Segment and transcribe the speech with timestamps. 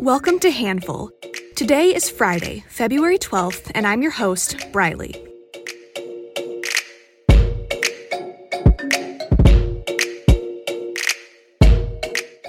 [0.00, 1.10] Welcome to Handful.
[1.56, 5.12] Today is Friday, February 12th, and I'm your host, Briley.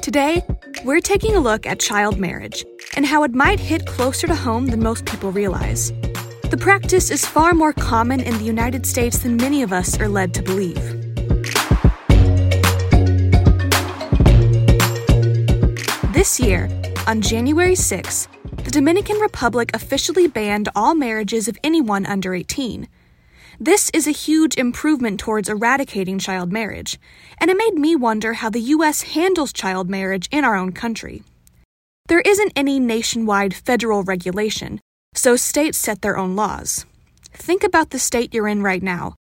[0.01, 0.41] Today,
[0.85, 2.63] we're taking a look at child marriage
[2.95, 5.91] and how it might hit closer to home than most people realize.
[6.51, 10.07] The practice is far more common in the United States than many of us are
[10.07, 10.81] led to believe.
[16.13, 16.69] This year,
[17.07, 18.27] on January 6,
[18.63, 22.87] the Dominican Republic officially banned all marriages of anyone under 18.
[23.59, 26.99] This is a huge improvement towards eradicating child marriage,
[27.39, 29.01] and it made me wonder how the U.S.
[29.01, 31.23] handles child marriage in our own country.
[32.07, 34.79] There isn't any nationwide federal regulation,
[35.13, 36.85] so states set their own laws.
[37.33, 39.15] Think about the state you're in right now.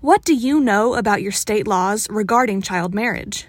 [0.00, 3.46] What do you know about your state laws regarding child marriage?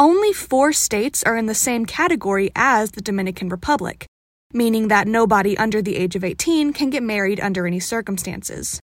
[0.00, 4.06] Only four states are in the same category as the Dominican Republic,
[4.50, 8.80] meaning that nobody under the age of 18 can get married under any circumstances.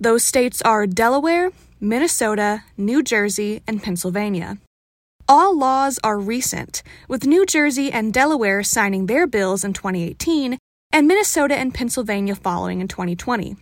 [0.00, 4.56] Those states are Delaware, Minnesota, New Jersey, and Pennsylvania.
[5.28, 10.56] All laws are recent, with New Jersey and Delaware signing their bills in 2018
[10.90, 13.56] and Minnesota and Pennsylvania following in 2020.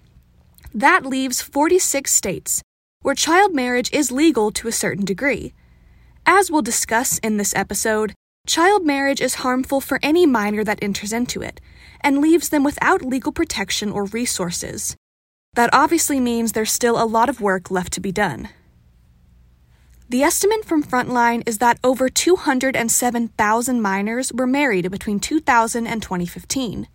[0.72, 2.62] That leaves 46 states
[3.02, 5.54] where child marriage is legal to a certain degree.
[6.26, 8.14] As we'll discuss in this episode,
[8.46, 11.60] child marriage is harmful for any minor that enters into it
[12.00, 14.96] and leaves them without legal protection or resources.
[15.54, 18.48] That obviously means there's still a lot of work left to be done.
[20.08, 26.88] The estimate from Frontline is that over 207,000 minors were married between 2000 and 2015.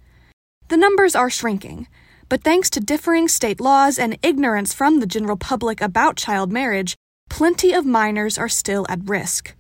[0.69, 1.87] The numbers are shrinking,
[2.29, 6.95] but thanks to differing state laws and ignorance from the general public about child marriage,
[7.29, 9.55] plenty of minors are still at risk.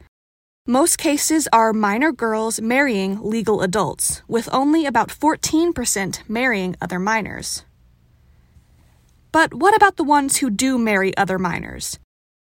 [0.67, 7.63] Most cases are minor girls marrying legal adults, with only about 14% marrying other minors.
[9.31, 11.99] But what about the ones who do marry other minors?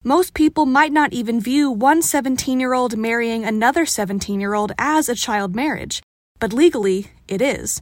[0.04, 4.72] Most people might not even view one 17 year old marrying another 17 year old
[4.80, 6.02] as a child marriage,
[6.40, 7.82] but legally, it is.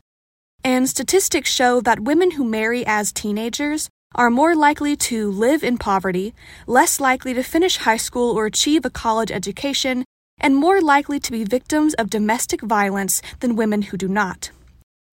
[0.64, 5.78] And statistics show that women who marry as teenagers are more likely to live in
[5.78, 6.34] poverty,
[6.66, 10.04] less likely to finish high school or achieve a college education,
[10.40, 14.52] and more likely to be victims of domestic violence than women who do not.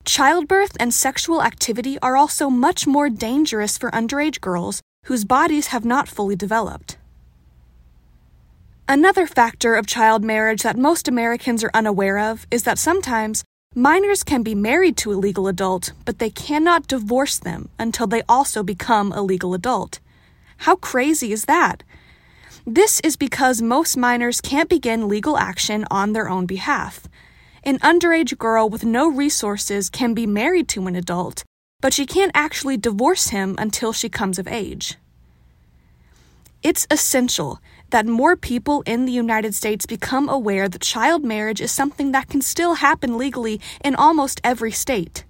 [0.04, 5.84] Childbirth and sexual activity are also much more dangerous for underage girls whose bodies have
[5.84, 6.96] not fully developed.
[8.88, 13.42] Another factor of child marriage that most Americans are unaware of is that sometimes
[13.78, 18.22] Minors can be married to a legal adult, but they cannot divorce them until they
[18.26, 20.00] also become a legal adult.
[20.64, 21.82] How crazy is that?
[22.66, 27.06] This is because most minors can't begin legal action on their own behalf.
[27.65, 31.44] An underage girl with no resources can be married to an adult,
[31.82, 34.97] but she can't actually divorce him until she comes of age.
[36.62, 37.60] It's essential
[37.91, 42.28] that more people in the United States become aware that child marriage is something that
[42.28, 45.24] can still happen legally in almost every state.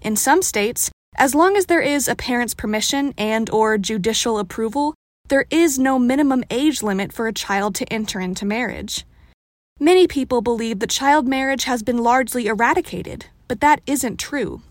[0.00, 4.94] In some states, as long as there is a parent's permission and or judicial approval,
[5.28, 9.04] there is no minimum age limit for a child to enter into marriage.
[9.80, 14.62] Many people believe that child marriage has been largely eradicated, but that isn't true.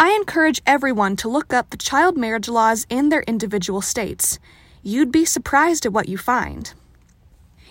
[0.00, 4.38] I encourage everyone to look up the child marriage laws in their individual states
[4.88, 6.72] you'd be surprised at what you find.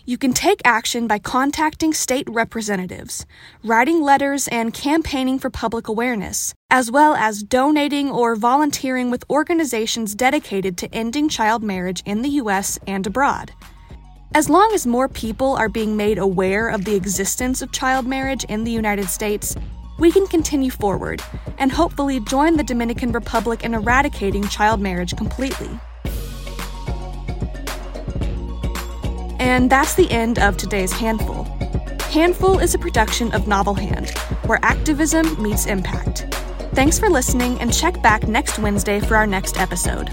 [0.06, 3.26] You can take action by contacting state representatives,
[3.64, 10.16] writing letters, and campaigning for public awareness, as well as donating or volunteering with organizations
[10.16, 12.80] dedicated to ending child marriage in the U.S.
[12.88, 13.52] and abroad.
[14.36, 18.44] As long as more people are being made aware of the existence of child marriage
[18.46, 19.56] in the United States,
[19.98, 21.22] we can continue forward
[21.58, 25.80] and hopefully join the Dominican Republic in eradicating child marriage completely.
[29.48, 31.46] And that's the end of today's Handful.
[32.12, 34.10] Handful is a production of Novel Hand,
[34.46, 36.28] where activism meets impact.
[36.74, 40.10] Thanks for listening, and check back next Wednesday for our next episode.